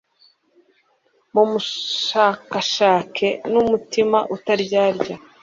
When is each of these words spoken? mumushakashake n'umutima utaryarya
mumushakashake 1.33 3.27
n'umutima 3.51 4.17
utaryarya 4.35 5.15